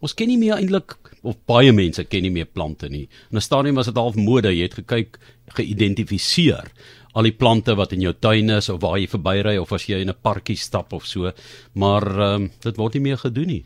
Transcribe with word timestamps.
ons 0.00 0.14
ken 0.14 0.28
nie 0.28 0.38
meer 0.38 0.56
eintlik 0.56 0.96
of 1.22 1.36
baie 1.46 1.72
mense 1.72 2.04
ken 2.04 2.22
nie 2.22 2.30
meer 2.30 2.46
plante 2.46 2.88
nie. 2.88 3.08
In 3.30 3.36
'n 3.36 3.40
stadium 3.40 3.74
was 3.74 3.86
dit 3.86 3.96
half 3.96 4.16
mode, 4.16 4.48
jy 4.48 4.62
het 4.62 4.74
gekyk, 4.74 5.18
geïdentifiseer 5.48 6.70
al 7.14 7.22
die 7.22 7.32
plante 7.32 7.74
wat 7.74 7.92
in 7.92 8.00
jou 8.00 8.12
tuin 8.12 8.50
is 8.50 8.68
of 8.68 8.80
waar 8.80 8.98
jy 8.98 9.08
verbyry 9.08 9.56
of 9.58 9.72
as 9.72 9.86
jy 9.88 10.00
in 10.00 10.10
'n 10.10 10.22
parkie 10.22 10.56
stap 10.56 10.92
of 10.92 11.06
so, 11.06 11.32
maar 11.74 12.02
ehm 12.02 12.42
um, 12.42 12.50
dit 12.60 12.76
word 12.76 12.94
nie 12.94 13.00
meer 13.02 13.16
gedoen 13.16 13.46
nie 13.46 13.64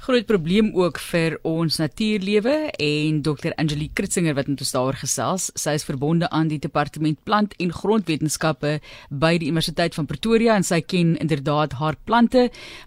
groot 0.00 0.24
probleem 0.24 0.70
ook 0.72 0.96
vir 1.10 1.34
ons 1.44 1.76
natuurlewe 1.76 2.54
en 2.80 3.18
Dr 3.20 3.52
Angelique 3.60 3.98
Kritzinger 3.98 4.32
wat 4.38 4.48
met 4.48 4.62
ons 4.64 4.72
daaroor 4.72 4.96
gesels. 4.96 5.50
Sy 5.60 5.74
is 5.76 5.84
verbonde 5.84 6.30
aan 6.32 6.48
die 6.48 6.58
departement 6.62 7.18
plant 7.28 7.52
en 7.60 7.72
grondwetenskappe 7.74 8.78
by 9.12 9.34
die 9.42 9.50
Universiteit 9.52 9.98
van 9.98 10.08
Pretoria 10.08 10.56
en 10.56 10.64
sy 10.64 10.80
ken 10.80 11.12
inderdaad 11.20 11.76
haar 11.82 12.00
plante. 12.08 12.46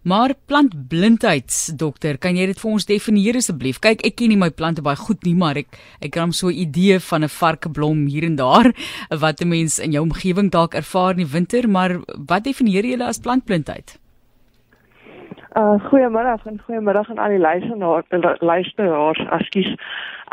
Maar 0.09 0.33
plantblindheid, 0.49 1.53
dokter, 1.77 2.17
kan 2.17 2.33
jy 2.39 2.49
dit 2.49 2.65
vir 2.65 2.73
ons 2.73 2.89
definieer 2.89 3.37
asseblief? 3.43 3.77
Kyk, 3.83 4.01
ek 4.09 4.17
ken 4.17 4.33
nie 4.33 4.41
my 4.41 4.49
plante 4.49 4.81
baie 4.81 4.97
goed 4.97 5.21
nie, 5.27 5.37
maar 5.37 5.61
ek 5.61 5.77
ek 6.01 6.17
kan 6.17 6.33
so 6.33 6.49
'n 6.49 6.57
idee 6.65 6.99
van 6.99 7.23
'n 7.23 7.29
varkeblom 7.29 8.07
hier 8.07 8.25
en 8.25 8.35
daar 8.35 8.73
wat 9.23 9.41
'n 9.41 9.49
mens 9.49 9.77
in 9.79 9.91
jou 9.91 10.01
omgewing 10.01 10.49
dalk 10.49 10.73
ervaar 10.73 11.11
in 11.11 11.25
die 11.25 11.33
winter, 11.33 11.69
maar 11.69 12.01
wat 12.27 12.43
definieer 12.43 12.85
jy 12.85 12.97
as 13.01 13.19
plantblindheid? 13.19 14.02
Uh 15.53 15.77
goeiemôre 15.89 16.37
en 16.49 16.61
goeiemôre 16.65 17.03
aan 17.09 17.19
al 17.21 17.29
die 17.29 17.39
luisteraars, 17.39 18.39
luisteraars, 18.41 19.19
ekskuus. 19.37 19.75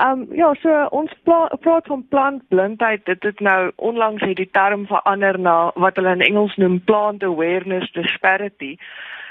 Um 0.01 0.27
ja, 0.33 0.55
so 0.63 0.87
ons 0.97 1.13
praat 1.61 1.87
van 1.87 2.07
plantblindheid. 2.09 3.05
Dit 3.05 3.23
het 3.23 3.41
nou 3.41 3.73
onlangs 3.77 4.23
het 4.25 4.37
die 4.37 4.49
term 4.51 4.87
verander 4.87 5.39
na 5.39 5.73
wat 5.75 6.01
hulle 6.01 6.15
in 6.17 6.25
Engels 6.25 6.57
noem 6.57 6.81
plant 6.85 7.23
awareness 7.23 7.93
disparity. 7.93 8.77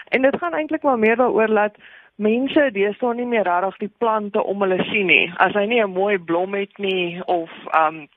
En 0.09 0.21
dit 0.21 0.37
gaan 0.37 0.53
eintlik 0.53 0.83
maar 0.83 0.99
meer 0.99 1.17
daaroor 1.17 1.47
dat 1.47 1.81
mense 2.15 2.69
deesdae 2.75 3.15
nie 3.15 3.25
meer 3.25 3.47
regtig 3.49 3.77
die 3.87 3.93
plante 3.97 4.43
om 4.43 4.61
hulle 4.61 4.83
sien 4.91 5.09
nie. 5.09 5.33
As 5.37 5.57
hy 5.57 5.65
nie 5.65 5.81
'n 5.81 5.97
mooi 5.97 6.17
blom 6.19 6.53
het 6.53 6.77
nie 6.77 7.21
of 7.25 7.49
um 7.73 8.07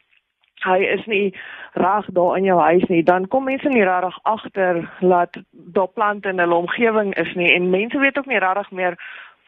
hy 0.64 0.78
is 0.78 1.06
nie 1.06 1.34
reg 1.72 2.06
daar 2.06 2.36
in 2.36 2.44
jou 2.44 2.60
huis 2.60 2.84
nie, 2.88 3.02
dan 3.02 3.28
kom 3.28 3.44
mense 3.44 3.68
nie 3.68 3.84
regtig 3.84 4.18
agter 4.22 4.90
dat 5.00 5.36
daar 5.50 5.88
plante 5.88 6.28
in 6.28 6.38
hulle 6.38 6.54
omgewing 6.54 7.14
is 7.14 7.34
nie 7.34 7.52
en 7.52 7.70
mense 7.70 7.98
weet 7.98 8.18
ook 8.18 8.26
nie 8.26 8.38
regtig 8.38 8.70
meer 8.70 8.98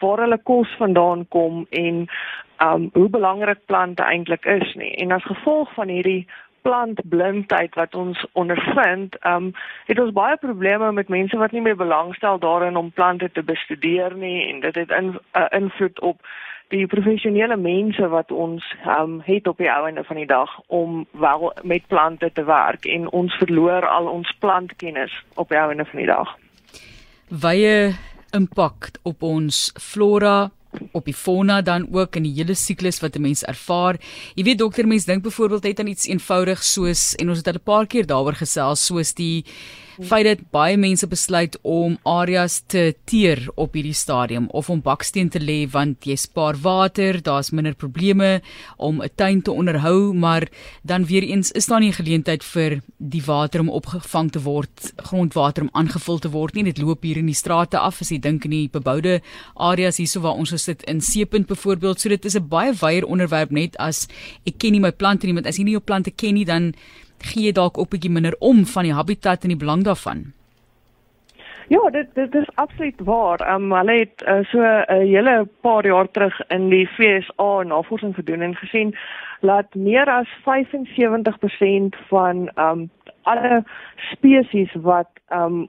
waar 0.01 0.19
hulle 0.19 0.39
kos 0.43 0.77
vandaan 0.79 1.29
kom 1.29 1.67
en 1.71 2.07
um 2.63 2.89
hoe 2.93 3.09
belangrik 3.09 3.59
plante 3.67 4.03
eintlik 4.03 4.45
is 4.45 4.75
nie. 4.75 4.95
En 4.95 5.13
as 5.13 5.25
gevolg 5.25 5.75
van 5.75 5.89
hierdie 5.89 6.27
plantblindheid 6.63 7.75
wat 7.75 7.95
ons 7.95 8.27
ondervind, 8.33 9.17
um 9.27 9.53
het 9.87 10.01
ons 10.01 10.13
baie 10.17 10.37
probleme 10.37 10.93
met 10.93 11.09
mense 11.09 11.37
wat 11.37 11.53
nie 11.53 11.61
meer 11.61 11.77
belangstel 11.77 12.39
daarin 12.39 12.77
om 12.77 12.93
plante 12.93 13.31
te 13.33 13.43
bestudeer 13.43 14.17
nie 14.17 14.49
en 14.49 14.61
dit 14.61 14.75
het 14.75 14.91
'n 14.91 15.03
in, 15.03 15.19
uh, 15.37 15.47
invloed 15.51 16.01
op 16.01 16.21
die 16.69 16.87
professionele 16.87 17.57
mense 17.57 18.09
wat 18.09 18.31
ons 18.31 18.65
um, 18.87 19.21
het 19.25 19.47
op 19.47 19.59
die 19.59 19.69
einde 19.69 20.05
van 20.05 20.17
die 20.17 20.27
dag 20.27 20.51
om 20.67 21.07
wel 21.11 21.53
met 21.63 21.87
plante 21.87 22.31
te 22.33 22.45
werk 22.45 22.85
en 22.85 23.11
ons 23.11 23.35
verloor 23.35 23.87
al 23.89 24.09
ons 24.09 24.35
plantkennis 24.39 25.13
op 25.35 25.49
die 25.49 25.59
einde 25.59 25.85
van 25.85 25.99
die 25.99 26.09
dag. 26.09 26.35
Wye 27.29 27.95
impak 28.35 28.91
op 29.03 29.23
ons 29.23 29.71
flora 29.81 30.51
op 30.93 31.05
die 31.07 31.15
fauna 31.15 31.61
dan 31.63 31.87
ook 31.93 32.17
in 32.17 32.27
die 32.27 32.35
hele 32.35 32.55
siklus 32.55 33.01
wat 33.01 33.17
'n 33.17 33.23
mens 33.23 33.45
ervaar. 33.45 33.97
Jy 34.35 34.45
weet 34.45 34.59
dokter 34.59 34.87
mens 34.87 35.05
dink 35.05 35.23
byvoorbeeld 35.23 35.63
net 35.63 35.81
aan 35.81 35.87
iets 35.87 36.07
eenvoudig 36.07 36.63
soos 36.63 37.15
en 37.15 37.29
ons 37.29 37.39
het 37.39 37.47
al 37.47 37.55
'n 37.55 37.65
paar 37.65 37.87
keer 37.87 38.07
daaroor 38.07 38.35
gesels 38.35 38.87
soos 38.87 39.15
die 39.15 39.45
feit 40.01 40.25
dat 40.25 40.51
baie 40.51 40.77
mense 40.77 41.07
besluit 41.07 41.59
om 41.63 41.99
areas 42.03 42.61
te 42.67 42.95
teer 43.05 43.49
op 43.55 43.75
hierdie 43.75 43.95
stadium 43.95 44.49
of 44.51 44.71
om 44.71 44.83
baksteen 44.83 45.29
te 45.31 45.41
lê 45.41 45.65
want 45.71 46.05
jy 46.05 46.17
spaar 46.17 46.57
water, 46.63 47.21
daar's 47.23 47.51
minder 47.51 47.75
probleme 47.75 48.43
om 48.77 49.03
'n 49.03 49.11
tuin 49.15 49.43
te 49.43 49.53
onderhou, 49.53 50.13
maar 50.15 50.49
dan 50.83 51.07
weer 51.07 51.23
eens 51.23 51.53
is 51.53 51.67
daar 51.67 51.81
nie 51.81 51.91
'n 51.91 52.03
geleentheid 52.03 52.45
vir 52.45 52.83
die 52.99 53.23
water 53.23 53.61
om 53.61 53.69
opgevang 53.69 54.31
te 54.31 54.41
word, 54.41 54.93
grondwater 54.97 55.63
om 55.63 55.71
aangevul 55.73 56.19
te 56.19 56.31
word 56.31 56.55
nie. 56.55 56.65
Dit 56.65 56.79
loop 56.79 57.03
hier 57.03 57.17
in 57.17 57.27
die 57.27 57.35
strate 57.35 57.79
af 57.79 58.01
as 58.01 58.11
jy 58.11 58.19
dink 58.19 58.45
in 58.45 58.51
die 58.51 58.69
beboude 58.69 59.21
areas 59.55 59.97
hierso 59.97 60.21
waar 60.21 60.39
ons 60.39 60.55
sit 60.63 60.83
in 60.83 61.01
Seepunt 61.01 61.47
byvoorbeeld. 61.47 62.01
So 62.01 62.09
dit 62.09 62.25
is 62.25 62.37
'n 62.37 62.49
baie 62.49 62.73
wyeer 62.73 63.07
onderwerp 63.07 63.51
net 63.51 63.77
as 63.77 64.09
ek 64.47 64.59
ken 64.59 64.73
nie 64.73 64.81
my 64.81 64.93
plante 64.93 65.27
nie, 65.27 65.35
want 65.35 65.47
as 65.47 65.57
jy 65.57 65.65
nie 65.65 65.77
jou 65.77 65.85
plante 65.85 66.11
ken 66.11 66.35
nie, 66.35 66.45
dan 66.45 66.75
gee 67.33 67.53
dalk 67.53 67.77
op 67.77 67.87
'n 67.87 67.95
bietjie 67.95 68.11
minder 68.11 68.37
om 68.39 68.65
van 68.67 68.83
die 68.83 68.95
habitat 68.95 69.43
en 69.43 69.49
die 69.49 69.63
belang 69.65 69.85
daarvan. 69.85 70.33
Ja, 71.69 71.91
dit 71.91 72.15
dit 72.15 72.35
is 72.35 72.49
absoluut 72.55 73.01
waar. 73.01 73.41
Ehm 73.41 73.63
um, 73.63 73.73
hulle 73.73 73.99
het 73.99 74.25
uh, 74.29 74.45
so 74.45 74.59
'n 74.59 74.85
uh, 74.89 74.99
hele 74.99 75.49
paar 75.61 75.87
jaar 75.87 76.11
terug 76.11 76.47
in 76.49 76.69
die 76.69 76.87
FSA 76.87 77.63
navorsing 77.63 78.15
gedoen 78.15 78.41
en 78.41 78.55
gesien 78.55 78.97
dat 79.41 79.75
meer 79.75 80.07
as 80.11 80.29
75% 80.29 81.97
van 82.09 82.49
ehm 82.55 82.79
um, 82.79 82.91
alle 83.23 83.65
spesies 83.97 84.75
wat 84.75 85.09
ehm 85.29 85.43
um, 85.43 85.69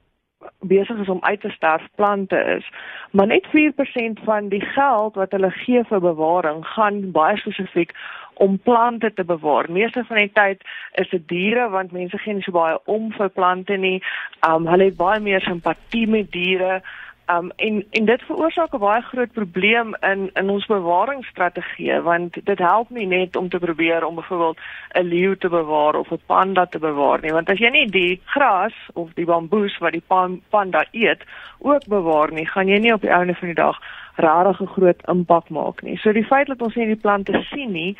besig 0.60 0.98
is 0.98 1.08
om 1.08 1.18
uit 1.20 1.40
te 1.40 1.50
sterf 1.50 1.88
plante 1.94 2.36
is. 2.36 2.70
Maar 3.10 3.26
net 3.26 3.46
4% 3.46 4.24
van 4.24 4.48
die 4.48 4.60
geld 4.60 5.14
wat 5.14 5.30
hulle 5.30 5.50
gee 5.50 5.84
vir 5.84 6.00
bewaring 6.00 6.66
gaan 6.66 7.10
baie 7.10 7.36
spesifiek 7.36 7.92
om 8.38 8.58
plante 8.58 9.12
te 9.12 9.24
bewaar. 9.24 9.70
Meeste 9.72 10.04
van 10.04 10.16
die 10.16 10.32
tyd 10.32 10.62
is 11.00 11.08
dit 11.10 11.28
diere 11.28 11.68
want 11.72 11.92
mense 11.92 12.18
gee 12.18 12.34
nie 12.34 12.44
so 12.44 12.52
baie 12.52 12.76
om 12.84 13.10
vir 13.16 13.32
plante 13.32 13.76
nie. 13.80 13.98
Um 14.48 14.68
hulle 14.68 14.90
het 14.90 14.98
baie 15.00 15.20
meer 15.20 15.44
simpatie 15.44 16.06
met 16.06 16.30
diere. 16.32 16.82
Um 17.28 17.50
en 17.56 17.84
en 17.90 18.04
dit 18.04 18.22
veroorsaak 18.22 18.74
'n 18.74 18.78
baie 18.78 19.02
groot 19.02 19.32
probleem 19.32 19.94
in 20.00 20.30
in 20.34 20.50
ons 20.50 20.66
bewaringsstrategie 20.66 22.00
want 22.00 22.38
dit 22.44 22.58
help 22.58 22.90
nie 22.90 23.06
net 23.06 23.36
om 23.36 23.48
te 23.48 23.58
probeer 23.58 24.04
om 24.04 24.14
byvoorbeeld 24.14 24.58
'n 24.94 25.02
leeu 25.02 25.36
te 25.36 25.48
bewaar 25.48 25.94
of 25.94 26.10
'n 26.10 26.20
panda 26.26 26.66
te 26.66 26.78
bewaar 26.78 27.20
nie 27.22 27.32
want 27.32 27.50
as 27.50 27.58
jy 27.58 27.70
nie 27.70 27.90
die 27.90 28.20
gras 28.24 28.74
of 28.94 29.12
die 29.14 29.24
bamboes 29.24 29.78
wat 29.78 29.92
die 29.92 30.06
panda 30.50 30.84
eet 30.90 31.22
ook 31.58 31.86
bewaar 31.88 32.32
nie, 32.32 32.46
gaan 32.46 32.68
jy 32.68 32.78
nie 32.78 32.92
op 32.92 33.00
die 33.00 33.10
einde 33.10 33.34
van 33.34 33.48
die 33.48 33.58
dag 33.58 33.78
regtig 34.16 34.60
'n 34.60 34.66
groot 34.66 35.00
impak 35.08 35.48
maak 35.48 35.82
nie. 35.82 35.96
So 35.96 36.12
die 36.12 36.24
feit 36.24 36.46
dat 36.46 36.62
ons 36.62 36.74
nie 36.74 36.86
die 36.86 36.96
plante 36.96 37.42
sien 37.50 37.72
nie, 37.72 37.96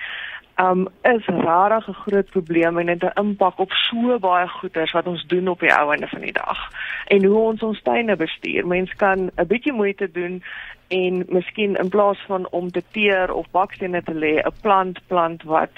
um 0.56 0.88
is 1.02 1.26
regtig 1.26 1.88
'n 1.88 1.92
groot 1.92 2.30
probleem 2.30 2.78
en 2.78 2.86
dit 2.86 3.02
'n 3.02 3.20
impak 3.20 3.58
op 3.58 3.72
so 3.72 4.18
baie 4.18 4.48
goeders 4.48 4.92
wat 4.92 5.06
ons 5.06 5.26
doen 5.26 5.48
op 5.48 5.60
die 5.60 5.74
ou 5.78 5.90
einde 5.90 6.08
van 6.08 6.20
die 6.20 6.32
dag. 6.32 6.58
En 7.06 7.24
hoe 7.24 7.38
ons 7.38 7.62
ons 7.62 7.82
tuine 7.82 8.16
bestuur. 8.16 8.66
Mens 8.66 8.94
kan 8.94 9.30
'n 9.36 9.46
bietjie 9.46 9.72
moeite 9.72 10.10
doen 10.12 10.42
en 10.88 11.24
miskien 11.28 11.76
in 11.76 11.88
plaas 11.88 12.18
van 12.26 12.48
om 12.50 12.70
te 12.70 12.82
teer 12.90 13.32
of 13.32 13.50
bakstene 13.50 14.02
te 14.02 14.14
lê, 14.14 14.34
'n 14.38 14.52
plant 14.60 15.00
plant 15.06 15.42
wat 15.42 15.70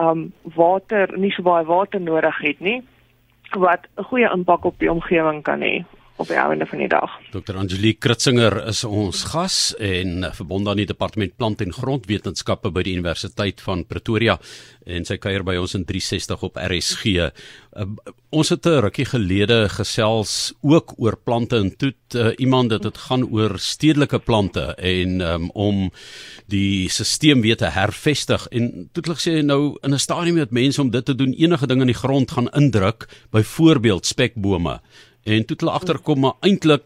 um 0.00 0.32
water 0.42 1.18
nie 1.18 1.30
so 1.30 1.42
baie 1.42 1.64
water 1.64 2.00
nodig 2.00 2.38
het 2.38 2.60
nie 2.60 2.82
wat 3.50 3.86
'n 3.96 4.02
goeie 4.02 4.30
impak 4.30 4.64
op 4.64 4.78
die 4.78 4.90
omgewing 4.90 5.42
kan 5.42 5.60
hê 5.60 5.84
op 6.18 6.26
die 6.26 6.36
einde 6.36 6.66
van 6.66 6.82
die 6.82 6.88
dag. 6.90 7.14
Dr. 7.30 7.56
Angelique 7.56 8.02
Kritzinger 8.02 8.58
is 8.66 8.82
ons 8.84 9.22
gas 9.30 9.74
en 9.78 10.26
verbonde 10.34 10.72
aan 10.72 10.82
die 10.82 10.88
departement 10.90 11.36
plant 11.38 11.62
en 11.62 11.72
grondwetenskappe 11.72 12.72
by 12.74 12.82
die 12.86 12.96
Universiteit 12.98 13.62
van 13.62 13.84
Pretoria 13.86 14.38
en 14.88 15.04
sy 15.06 15.18
kuier 15.20 15.44
by 15.46 15.54
ons 15.60 15.76
in 15.76 15.84
360 15.86 16.42
op 16.48 16.58
RSG. 16.58 17.28
Uh, 17.28 17.86
ons 18.34 18.48
het 18.50 18.66
'n 18.66 18.80
rukkie 18.82 19.06
gelede 19.06 19.68
gesels 19.68 20.52
ook 20.62 20.94
oor 20.98 21.16
plante 21.16 21.56
en 21.56 21.70
toe 21.76 21.92
uh, 22.14 22.32
iemand 22.38 22.70
dit 22.70 22.84
het 22.84 22.98
gaan 22.98 23.24
oor 23.24 23.58
stedelike 23.58 24.18
plante 24.18 24.74
en 24.74 25.20
um, 25.20 25.50
om 25.50 25.90
die 26.46 26.88
stelsel 26.88 27.40
weer 27.40 27.56
te 27.56 27.70
hervestig 27.70 28.46
en 28.50 28.88
toe 28.92 29.02
het 29.02 29.18
gesê 29.18 29.42
nou 29.44 29.78
in 29.82 29.94
'n 29.94 29.98
stadium 29.98 30.34
met 30.34 30.50
mense 30.50 30.80
om 30.80 30.90
dit 30.90 31.04
te 31.04 31.14
doen 31.14 31.32
enige 31.32 31.66
ding 31.66 31.80
in 31.80 31.86
die 31.86 32.02
grond 32.02 32.30
gaan 32.30 32.50
indruk 32.50 33.08
byvoorbeeld 33.30 34.06
spekbome 34.06 34.80
en 35.28 35.44
toe 35.44 35.56
hulle 35.60 35.76
agterkom 35.76 36.20
maar 36.24 36.36
eintlik 36.46 36.84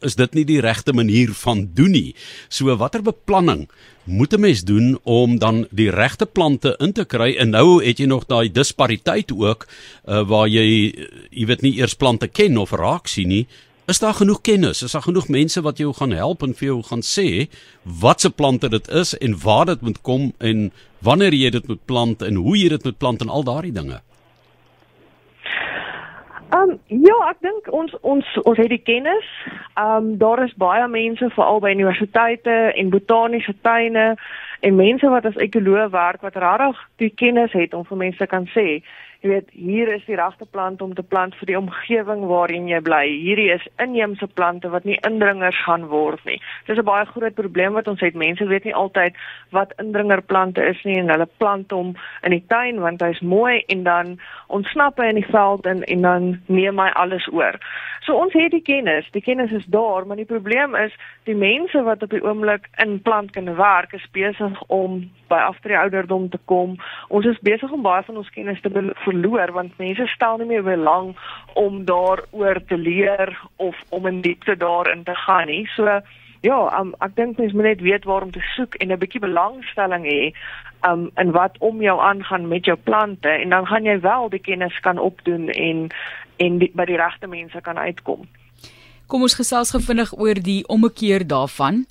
is 0.00 0.16
dit 0.18 0.34
nie 0.34 0.44
die 0.48 0.60
regte 0.60 0.92
manier 0.92 1.32
van 1.42 1.66
doen 1.76 1.92
nie. 1.94 2.14
So 2.48 2.74
watter 2.76 3.02
beplanning 3.02 3.68
moet 4.04 4.32
'n 4.34 4.40
mens 4.40 4.64
doen 4.64 4.98
om 5.02 5.38
dan 5.38 5.66
die 5.70 5.90
regte 5.90 6.26
plante 6.26 6.74
in 6.78 6.92
te 6.92 7.04
kry 7.04 7.36
en 7.38 7.50
nou 7.50 7.84
het 7.84 7.98
jy 7.98 8.06
nog 8.06 8.26
daai 8.26 8.52
dispariteit 8.52 9.32
ook 9.32 9.66
uh, 10.06 10.22
waar 10.28 10.48
jy 10.48 10.94
jy 11.30 11.46
weet 11.46 11.62
nie 11.62 11.78
eers 11.78 11.94
plante 11.94 12.28
ken 12.28 12.56
of 12.58 12.72
raak 12.72 13.06
sien 13.06 13.28
nie. 13.28 13.46
Is 13.86 13.98
daar 13.98 14.14
genoeg 14.14 14.40
kennis? 14.40 14.82
Is 14.82 14.92
daar 14.92 15.02
genoeg 15.02 15.28
mense 15.28 15.60
wat 15.60 15.78
jou 15.78 15.92
gaan 15.92 16.10
help 16.10 16.42
en 16.42 16.54
vir 16.54 16.66
jou 16.66 16.82
gaan 16.82 17.02
sê 17.02 17.48
watse 17.82 18.30
plante 18.30 18.68
dit 18.68 18.88
is 18.88 19.14
en 19.18 19.38
waar 19.38 19.66
dit 19.66 19.80
moet 19.80 20.00
kom 20.02 20.32
en 20.38 20.70
wanneer 20.98 21.34
jy 21.34 21.50
dit 21.50 21.68
moet 21.68 21.84
plant 21.84 22.22
en 22.22 22.34
hoe 22.34 22.56
jy 22.56 22.68
dit 22.68 22.84
moet 22.84 22.98
plant 22.98 23.20
en 23.20 23.28
al 23.28 23.44
daardie 23.44 23.72
dinge? 23.72 24.00
Ehm 26.52 26.70
um, 26.70 26.78
ja, 26.86 27.14
ek 27.30 27.38
dink 27.40 27.68
ons 27.72 27.94
ons 28.04 28.26
ons 28.44 28.58
het 28.60 28.68
die 28.68 28.82
kennis. 28.84 29.28
Ehm 29.80 29.94
um, 29.96 30.08
daar 30.20 30.42
is 30.44 30.52
baie 30.60 30.88
mense 30.88 31.30
veral 31.32 31.62
by 31.64 31.70
universiteite 31.72 32.56
en 32.76 32.90
botaniese 32.92 33.54
tuine 33.64 34.04
en 34.60 34.76
mense 34.76 35.08
wat 35.14 35.24
as 35.30 35.38
ekoloog 35.46 35.90
werk 35.94 36.20
wat 36.20 36.36
regtig 36.36 36.82
die 37.00 37.12
kennis 37.22 37.56
het 37.56 37.72
om 37.74 37.86
vir 37.88 38.02
mense 38.04 38.26
kan 38.26 38.44
sê, 38.52 38.82
jy 39.22 39.30
weet 39.30 39.50
hier 39.54 39.90
is 39.94 40.02
die 40.08 40.16
regte 40.18 40.46
plant 40.50 40.82
om 40.82 40.94
te 40.98 41.02
plant 41.06 41.36
vir 41.38 41.46
die 41.46 41.58
omgewing 41.58 42.24
waarin 42.26 42.66
jy 42.66 42.80
bly. 42.82 43.04
Hierdie 43.06 43.52
is 43.54 43.66
inheemse 43.82 44.26
plante 44.34 44.70
wat 44.72 44.84
nie 44.88 44.98
indringers 45.06 45.60
gaan 45.62 45.86
word 45.92 46.24
nie. 46.26 46.40
Dis 46.66 46.78
'n 46.78 46.84
baie 46.84 47.06
groot 47.06 47.34
probleem 47.34 47.72
wat 47.78 47.88
ons 47.88 48.00
het. 48.00 48.14
Mense 48.14 48.46
weet 48.46 48.64
nie 48.64 48.74
altyd 48.74 49.14
wat 49.50 49.74
indringerplante 49.78 50.62
is 50.62 50.82
nie 50.84 50.98
en 50.98 51.08
hulle 51.08 51.28
plant 51.38 51.70
hom 51.70 51.94
in 52.22 52.30
die 52.30 52.44
tuin 52.48 52.80
want 52.80 53.00
hy's 53.00 53.20
mooi 53.20 53.62
en 53.68 53.84
dan 53.84 54.18
ontsnap 54.48 54.98
hy 54.98 55.06
in 55.06 55.20
die 55.22 55.30
veld 55.30 55.66
en 55.66 55.84
en 55.84 56.02
dan 56.02 56.40
neem 56.46 56.78
hy 56.78 56.90
alles 56.90 57.28
oor. 57.32 57.58
So 58.02 58.16
ons 58.18 58.32
het 58.34 58.50
die 58.50 58.62
kennis, 58.66 59.06
die 59.14 59.22
kennis 59.22 59.52
is 59.54 59.66
daar, 59.70 60.06
maar 60.06 60.18
die 60.18 60.26
probleem 60.26 60.74
is 60.74 60.94
die 61.24 61.36
mense 61.38 61.82
wat 61.86 62.02
op 62.02 62.10
die 62.10 62.22
oomblik 62.24 62.66
in 62.82 62.98
plantkunde 63.02 63.54
werk 63.54 63.92
is 63.92 64.06
besig 64.10 64.62
om 64.66 65.04
by 65.30 65.38
aftree 65.46 65.78
ouderdom 65.78 66.28
te 66.30 66.40
kom. 66.50 66.74
Ons 67.08 67.28
is 67.30 67.38
besig 67.46 67.70
om 67.70 67.84
baie 67.86 68.02
van 68.02 68.18
ons 68.18 68.32
kennis 68.34 68.60
te 68.60 68.72
verloor 69.12 69.52
want 69.52 69.78
mense 69.78 70.08
stel 70.14 70.40
nie 70.40 70.48
meer 70.50 70.64
belang 70.66 71.12
om 71.54 71.84
daaroor 71.84 72.60
te 72.66 72.76
leer 72.80 73.36
of 73.56 73.76
om 73.88 74.08
in 74.10 74.20
diepte 74.24 74.56
daarin 74.56 75.04
te 75.04 75.14
gaan 75.26 75.46
nie. 75.52 75.66
So 75.76 76.00
ja, 76.42 76.58
um, 76.78 76.94
ek 77.04 77.14
dink 77.16 77.38
mense 77.38 77.54
moet 77.54 77.70
net 77.70 77.84
weet 77.86 78.06
waar 78.08 78.26
om 78.26 78.32
te 78.34 78.42
soek 78.56 78.74
en 78.82 78.90
'n 78.92 78.98
bietjie 78.98 79.22
belangstelling 79.22 80.04
hê 80.04 80.32
um 80.82 81.10
in 81.16 81.30
wat 81.30 81.58
om 81.58 81.82
jou 81.82 82.00
aangaan 82.00 82.48
met 82.48 82.64
jou 82.64 82.76
plante 82.76 83.28
en 83.28 83.48
dan 83.48 83.66
gaan 83.66 83.84
jy 83.84 84.00
wel 84.00 84.28
die 84.28 84.42
kennis 84.42 84.80
kan 84.80 84.98
opdoen 84.98 85.48
en 85.48 85.90
en 86.36 86.58
die, 86.58 86.70
by 86.74 86.84
die 86.84 86.96
regte 86.96 87.26
mense 87.26 87.60
kan 87.60 87.78
uitkom. 87.78 88.26
Kom 89.06 89.22
ons 89.22 89.36
gesels 89.38 89.70
gevindig 89.70 90.12
oor 90.18 90.34
die 90.34 90.66
ommekeer 90.66 91.26
daarvan. 91.26 91.84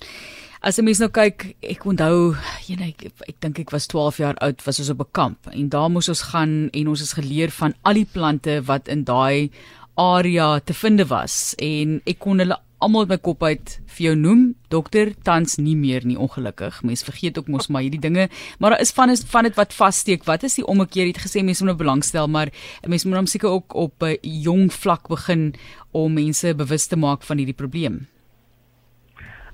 As 0.62 0.78
'n 0.78 0.84
mens 0.84 1.00
nou 1.02 1.08
kyk, 1.10 1.56
ek 1.58 1.82
onthou, 1.90 2.36
jy 2.68 2.76
weet 2.78 3.02
ek, 3.02 3.12
ek 3.26 3.40
dink 3.42 3.58
ek 3.58 3.72
was 3.74 3.88
12 3.90 4.18
jaar 4.22 4.36
oud, 4.46 4.62
was 4.62 4.78
ons 4.78 4.90
op 4.90 5.00
'n 5.00 5.10
kamp 5.10 5.38
en 5.50 5.68
daar 5.68 5.90
moes 5.90 6.08
ons 6.08 6.22
gaan 6.30 6.70
en 6.70 6.88
ons 6.88 7.00
is 7.02 7.18
geleer 7.18 7.50
van 7.50 7.74
al 7.82 7.94
die 7.94 8.06
plante 8.06 8.62
wat 8.62 8.86
in 8.86 9.02
daai 9.02 9.50
area 9.98 10.60
te 10.60 10.72
vind 10.72 11.02
was 11.08 11.56
en 11.58 12.00
ek 12.06 12.18
kon 12.20 12.38
hulle 12.38 12.56
almal 12.78 13.06
my 13.06 13.18
kop 13.18 13.42
uit 13.42 13.80
vir 13.86 14.06
jou 14.06 14.14
noem. 14.14 14.54
Dokter 14.70 15.14
tans 15.24 15.58
nie 15.58 15.74
meer 15.76 16.06
nie 16.06 16.16
ongelukkig. 16.16 16.82
Mense 16.84 17.04
vergeet 17.04 17.38
ook 17.38 17.48
mos 17.48 17.68
maar 17.68 17.82
hierdie 17.82 18.00
dinge. 18.00 18.28
Maar 18.58 18.70
daar 18.70 18.80
is 18.80 18.92
van 18.92 19.10
is 19.10 19.24
van 19.24 19.42
dit 19.42 19.56
wat 19.56 19.74
vassteek. 19.74 20.24
Wat 20.24 20.42
is 20.42 20.54
die 20.54 20.66
ommekeer? 20.66 21.06
Het 21.06 21.26
gesê 21.26 21.42
mense 21.42 21.64
moet 21.64 21.74
nou 21.74 21.84
belangstel 21.84 22.28
maar 22.28 22.50
mense 22.86 23.08
moet 23.08 23.16
hom 23.16 23.26
seker 23.26 23.50
ook 23.50 23.74
op 23.74 24.02
'n 24.02 24.18
jong 24.22 24.72
vlak 24.72 25.08
begin 25.08 25.54
om 25.90 26.12
mense 26.12 26.54
bewus 26.54 26.86
te 26.86 26.96
maak 26.96 27.22
van 27.22 27.38
hierdie 27.38 27.58
probleem 27.58 28.06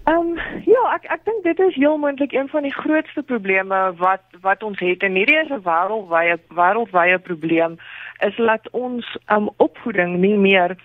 Ehm 0.09 0.17
um, 0.17 0.37
ja, 0.65 0.83
ek 0.95 1.05
ek 1.13 1.25
dink 1.29 1.43
dit 1.45 1.59
is 1.61 1.75
heel 1.77 1.99
moontlik 2.01 2.33
een 2.33 2.49
van 2.49 2.65
die 2.65 2.73
grootste 2.73 3.23
probleme 3.23 3.79
wat 3.97 4.23
wat 4.41 4.63
ons 4.63 4.79
het 4.81 5.03
en 5.05 5.19
hierdie 5.19 5.37
is 5.41 5.51
'n 5.53 5.65
wêreldwye 5.67 6.37
wêreldwye 6.61 7.19
probleem 7.19 7.77
is 8.29 8.37
dat 8.37 8.71
ons 8.71 9.19
um, 9.37 9.51
opvoeding 9.57 10.17
nie 10.17 10.37
meer 10.37 10.77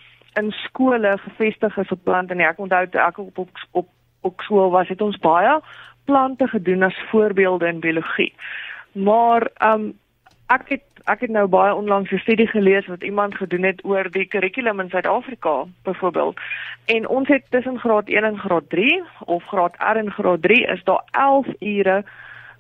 in 0.41 0.51
skole 0.51 1.17
gevestig 1.17 1.77
is 1.77 1.91
op 1.91 2.03
plante 2.03 2.35
nie. 2.35 2.45
Ek 2.45 2.59
onthou 2.59 2.83
ek 2.91 3.17
op 3.17 3.37
op 3.37 3.49
op, 3.71 3.87
op 4.21 4.41
skool 4.41 4.69
was, 4.71 4.87
het 4.87 5.01
ons 5.01 5.17
baie 5.17 5.59
plante 6.05 6.47
gedoen 6.47 6.83
as 6.83 7.03
voorbeelde 7.11 7.67
in 7.67 7.79
biologie. 7.79 8.33
Maar 8.91 9.49
ehm 9.53 9.81
um, 9.81 9.99
ek 10.53 10.69
het 10.69 10.83
ek 11.03 11.19
het 11.25 11.33
nou 11.35 11.47
baie 11.51 11.73
onlangs 11.75 12.11
'n 12.11 12.17
studie 12.17 12.47
gelees 12.47 12.85
wat 12.87 13.03
iemand 13.03 13.35
gedoen 13.35 13.63
het 13.63 13.85
oor 13.85 14.11
die 14.11 14.25
kurrikulum 14.25 14.79
in 14.79 14.89
Suid-Afrika 14.89 15.65
byvoorbeeld. 15.83 16.39
En 16.85 17.07
ons 17.07 17.27
het 17.27 17.43
tussen 17.49 17.79
graad 17.79 18.07
1 18.07 18.23
en 18.23 18.37
graad 18.37 18.69
3 18.69 19.03
of 19.25 19.43
graad 19.43 19.75
R 19.77 19.97
en 19.97 20.11
graad 20.11 20.41
3 20.41 20.65
is 20.65 20.83
daar 20.83 21.03
11 21.11 21.47
ure 21.59 22.03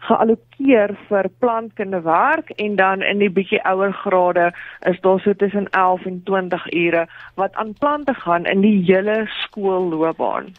geallokeer 0.07 0.95
vir 1.07 1.29
plantkundewerk 1.39 2.49
en 2.49 2.75
dan 2.75 3.01
in 3.01 3.21
die 3.23 3.29
bietjie 3.31 3.61
ouer 3.69 3.93
grade 4.03 4.49
is 4.89 4.99
daar 5.05 5.19
so 5.23 5.33
tussen 5.33 5.69
11 5.69 6.05
en 6.05 6.21
20 6.23 6.65
ure 6.73 7.05
wat 7.35 7.55
aan 7.55 7.73
plante 7.79 8.13
gaan 8.13 8.45
in 8.45 8.61
die 8.61 8.83
hele 8.85 9.23
skoolloopbaan. 9.43 10.51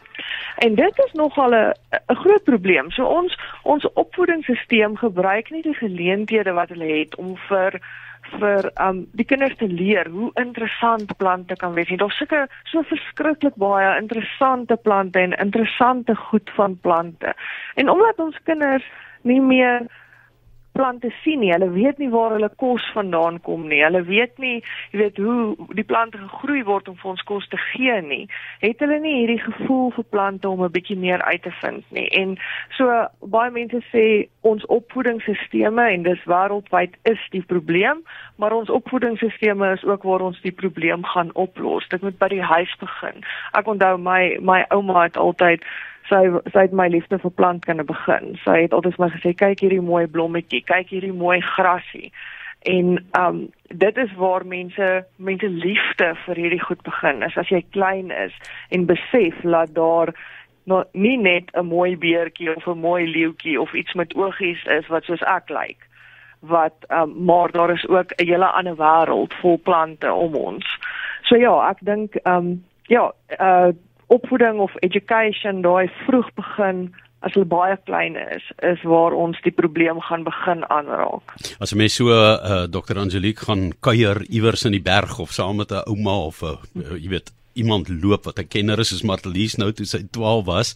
En 0.65 0.75
dit 0.75 1.03
is 1.05 1.11
nogal 1.13 1.53
'n 1.55 1.73
groot 2.07 2.43
probleem. 2.43 2.91
So 2.91 3.05
ons 3.05 3.37
ons 3.63 3.93
opvoedingsstelsel 3.93 4.95
gebruik 4.95 5.49
nie 5.49 5.61
die 5.61 5.77
geleenthede 5.77 6.53
wat 6.53 6.69
hulle 6.69 6.97
het 6.99 7.15
om 7.15 7.37
vir 7.37 7.81
vir 8.39 8.71
um 8.81 9.05
die 9.13 9.25
kinders 9.25 9.55
te 9.59 9.67
leer 9.67 10.09
hoe 10.09 10.31
interessant 10.41 11.17
plante 11.17 11.55
kan 11.55 11.73
wees. 11.73 11.91
Daar's 11.97 12.17
sulke 12.17 12.47
so 12.63 12.81
verskriklik 12.81 13.55
baie 13.55 13.97
interessante 13.99 14.75
plante 14.75 15.19
en 15.19 15.37
interessante 15.37 16.15
goed 16.15 16.49
van 16.55 16.77
plante. 16.81 17.33
En 17.75 17.89
omdat 17.89 18.19
ons 18.19 18.39
kinders 18.43 18.85
nie 19.25 19.41
meer 19.41 19.87
plante 20.75 21.09
sien 21.23 21.39
nie. 21.39 21.51
Hulle 21.53 21.69
weet 21.71 21.99
nie 22.01 22.09
waar 22.11 22.35
hulle 22.35 22.49
kos 22.59 22.83
vandaan 22.93 23.39
kom 23.45 23.67
nie. 23.71 23.81
Hulle 23.83 24.03
weet 24.07 24.39
nie, 24.43 24.57
jy 24.91 24.99
weet 24.99 25.19
hoe 25.23 25.69
die 25.77 25.87
plante 25.87 26.19
gegroei 26.19 26.63
word 26.67 26.89
om 26.91 26.97
vir 26.99 27.11
ons 27.13 27.23
kos 27.29 27.47
te 27.51 27.59
gee 27.71 27.95
nie. 28.03 28.25
Het 28.63 28.83
hulle 28.83 28.99
nie 29.03 29.15
hierdie 29.21 29.41
gevoel 29.45 29.93
vir 29.95 30.07
plante 30.15 30.49
om 30.49 30.63
'n 30.65 30.73
bietjie 30.75 30.99
meer 30.99 31.23
uit 31.23 31.43
te 31.43 31.53
vind 31.61 31.83
nie. 31.95 32.07
En 32.21 32.35
so 32.77 32.91
baie 33.37 33.51
mense 33.51 33.81
sê 33.93 34.27
ons 34.41 34.65
opvoedingsstelsels 34.65 35.79
en 35.95 36.03
dis 36.03 36.25
wêreldwyd 36.25 36.93
is 37.03 37.21
die 37.31 37.45
probleem, 37.53 38.03
maar 38.37 38.51
ons 38.51 38.69
opvoedingsstelsels 38.69 39.79
is 39.79 39.83
ook 39.83 40.03
waar 40.03 40.21
ons 40.21 40.41
die 40.41 40.51
probleem 40.51 41.03
gaan 41.03 41.31
oplos. 41.33 41.87
Dit 41.87 42.01
moet 42.01 42.17
by 42.17 42.27
die 42.27 42.43
huis 42.43 42.75
begin. 42.79 43.23
Ek 43.53 43.67
onthou 43.67 43.97
my 43.97 44.37
my 44.41 44.65
ouma 44.69 45.03
het 45.03 45.17
altyd 45.17 45.63
sy 46.09 46.21
sy 46.53 46.65
het 46.67 46.75
my 46.75 46.87
liefde 46.91 47.19
vir 47.19 47.31
plantkunde 47.31 47.83
begin. 47.83 48.35
Sy 48.43 48.61
het 48.65 48.73
altyd 48.73 48.97
vir 48.97 49.05
my 49.05 49.11
gesê 49.15 49.33
kyk 49.37 49.63
hierdie 49.65 49.81
mooi 49.81 50.05
blommetjie, 50.07 50.63
kyk 50.65 50.93
hierdie 50.93 51.13
mooi 51.13 51.39
grasie. 51.55 52.11
En 52.65 52.97
um 53.19 53.41
dit 53.67 53.97
is 53.97 54.13
waar 54.17 54.45
mense 54.45 55.05
mense 55.17 55.49
liefde 55.49 56.13
vir 56.25 56.35
hierdie 56.43 56.63
goed 56.63 56.81
begin. 56.83 57.23
Is 57.23 57.37
as 57.37 57.49
jy 57.49 57.63
klein 57.71 58.11
is 58.11 58.33
en 58.69 58.87
besef 58.89 59.41
dat 59.43 59.73
daar 59.75 60.13
nou 60.65 60.83
nie 60.93 61.17
net 61.17 61.51
'n 61.53 61.65
mooi 61.65 61.97
beertjie 61.97 62.55
of 62.55 62.67
'n 62.67 62.79
mooi 62.79 63.05
leeuetjie 63.05 63.61
of 63.61 63.73
iets 63.73 63.93
met 63.93 64.15
oogies 64.15 64.63
is 64.65 64.87
wat 64.87 65.03
soos 65.03 65.21
ek 65.21 65.49
lyk. 65.49 65.67
Like, 65.67 65.85
wat 66.39 66.73
um 66.89 67.25
maar 67.25 67.51
daar 67.51 67.69
is 67.69 67.87
ook 67.87 68.11
'n 68.15 68.25
hele 68.25 68.45
ander 68.45 68.75
wêreld 68.75 69.33
vol 69.33 69.57
plante 69.57 70.13
om 70.13 70.35
ons. 70.35 70.65
So 71.21 71.35
ja, 71.35 71.69
ek 71.69 71.77
dink 71.79 72.15
um 72.23 72.65
ja, 72.87 73.11
uh 73.39 73.69
opvoeding 74.17 74.59
of 74.63 74.75
education 74.87 75.61
daai 75.65 75.87
vroeg 76.05 76.29
begin 76.39 76.87
as 77.25 77.33
hulle 77.33 77.47
baie 77.49 77.77
klein 77.89 78.17
is 78.19 78.45
is 78.71 78.81
waar 78.85 79.15
ons 79.17 79.39
die 79.45 79.53
probleem 79.61 80.01
gaan 80.07 80.25
begin 80.27 80.61
aanraak. 80.69 81.37
As 81.59 81.73
'n 81.73 81.77
mens 81.77 81.95
so 81.95 82.09
uh, 82.09 82.67
Dr. 82.67 82.99
Angelique 82.99 83.45
gaan 83.47 83.73
kuier 83.79 84.21
iewers 84.29 84.65
in 84.65 84.77
die 84.77 84.85
berg 84.91 85.19
of 85.19 85.31
saam 85.31 85.57
met 85.57 85.71
'n 85.71 85.87
ouma 85.89 86.17
of 86.29 86.43
'n 86.43 86.57
uh, 86.81 86.97
jy 87.03 87.09
weet 87.09 87.31
iemand 87.55 87.89
loop 87.89 88.25
wat 88.25 88.39
'n 88.39 88.47
kenner 88.47 88.79
is 88.79 88.89
soos 88.89 89.03
Martelies 89.03 89.55
nou 89.57 89.71
toe 89.71 89.85
sy 89.85 90.03
12 90.11 90.45
was, 90.45 90.75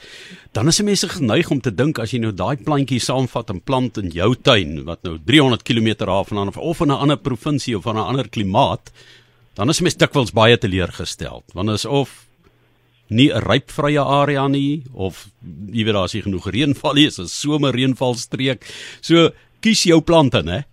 dan 0.54 0.68
is 0.68 0.82
mense 0.82 1.10
geneig 1.10 1.52
om 1.52 1.62
te 1.62 1.76
dink 1.76 2.00
as 2.00 2.12
jy 2.12 2.20
nou 2.20 2.32
daai 2.32 2.56
plantjie 2.58 3.00
saamvat 3.00 3.50
en 3.50 3.62
plant 3.62 3.98
in 3.98 4.10
jou 4.10 4.36
tuin 4.36 4.86
wat 4.86 5.04
nou 5.04 5.18
300 5.26 5.64
km 5.64 6.08
af 6.08 6.28
vandaan 6.28 6.56
of 6.56 6.82
in 6.82 6.88
'n 6.88 7.02
ander 7.04 7.18
provinsie 7.18 7.78
of 7.78 7.84
van 7.84 7.96
'n 7.96 8.10
ander 8.10 8.30
klimaat, 8.30 8.92
dan 9.56 9.70
is 9.70 9.82
mense 9.82 9.98
dikwels 9.98 10.32
baie 10.32 10.58
teleurgestel. 10.58 11.44
Want 11.54 11.70
is 11.70 11.86
of 11.86 12.29
nie 13.10 13.30
'n 13.34 13.42
rypvrye 13.42 14.02
area 14.02 14.48
nie 14.48 14.84
of 14.94 15.28
jy 15.72 15.84
weet 15.86 15.94
daar 15.94 16.06
is 16.06 16.24
genoeg 16.24 16.48
reënval 16.48 16.94
nie, 16.94 17.08
is 17.08 17.20
'n 17.20 17.26
somerreënvalstreek. 17.28 18.64
So 19.02 19.30
kies 19.62 19.84
jou 19.84 20.02
plante, 20.02 20.44
né? 20.44 20.64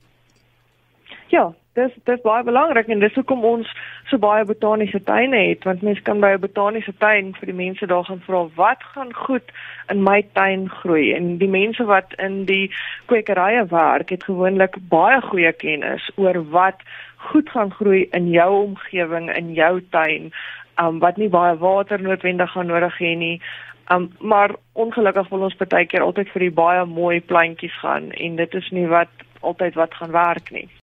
Ja, 1.28 1.52
dis 1.74 1.92
dis 2.04 2.22
baie 2.24 2.44
belangrik 2.44 2.88
en 2.88 3.00
dis 3.00 3.14
hoekom 3.14 3.44
ons 3.44 3.70
so 4.10 4.18
baie 4.22 4.44
botaniese 4.44 5.00
tuine 5.04 5.36
het, 5.48 5.64
want 5.64 5.82
mense 5.82 6.02
kan 6.02 6.20
by 6.20 6.34
'n 6.34 6.40
botaniese 6.40 6.92
tuin 6.98 7.34
vir 7.38 7.46
die 7.46 7.60
mense 7.64 7.86
daar 7.86 8.04
gaan 8.04 8.22
vra 8.26 8.48
wat 8.56 8.82
gaan 8.94 9.12
goed 9.12 9.52
in 9.90 10.02
my 10.02 10.22
tuin 10.32 10.68
groei 10.68 11.12
en 11.14 11.38
die 11.38 11.48
mense 11.48 11.84
wat 11.84 12.14
in 12.18 12.44
die 12.44 12.70
kwekerye 13.06 13.66
werk 13.70 14.10
het 14.10 14.24
gewoonlik 14.24 14.76
baie 14.88 15.20
goeie 15.20 15.52
kennis 15.52 16.10
oor 16.16 16.38
wat 16.50 16.80
goed 17.16 17.50
gaan 17.50 17.70
groei 17.70 18.08
in 18.12 18.30
jou 18.30 18.50
omgewing 18.64 19.36
in 19.36 19.54
jou 19.54 19.80
tuin 19.90 20.32
um, 20.80 20.98
wat 20.98 21.16
nie 21.16 21.28
baie 21.28 21.56
water 21.58 22.02
noodwendig 22.02 22.52
gaan 22.52 22.66
nodig 22.66 22.98
hê 22.98 23.14
nie. 23.16 23.36
Um, 23.92 24.10
maar 24.18 24.54
ongelukkig 24.72 25.28
wil 25.28 25.46
ons 25.46 25.56
baie 25.56 25.86
keer 25.86 26.02
altyd 26.02 26.30
vir 26.34 26.46
die 26.48 26.54
baie 26.54 26.84
mooi 26.90 27.20
plantjies 27.20 27.74
gaan 27.82 28.10
en 28.12 28.36
dit 28.36 28.54
is 28.54 28.70
nie 28.74 28.86
wat 28.90 29.12
altyd 29.40 29.74
wat 29.78 29.94
gaan 29.94 30.10
werk 30.10 30.50
nie. 30.50 30.68